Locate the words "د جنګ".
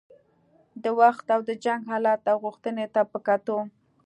1.49-1.81